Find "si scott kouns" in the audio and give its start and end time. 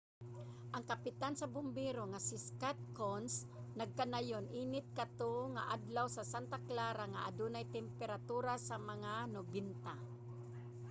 2.27-3.33